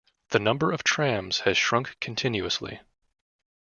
The 0.29 0.39
number 0.39 0.71
of 0.71 0.83
trams 0.83 1.41
has 1.41 1.59
shrunk 1.59 1.95
continuously. 1.99 2.81